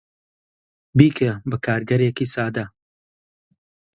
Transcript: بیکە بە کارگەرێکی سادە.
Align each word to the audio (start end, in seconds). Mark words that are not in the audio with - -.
بیکە 0.97 1.31
بە 1.49 1.57
کارگەرێکی 1.65 2.27
سادە. 2.33 2.65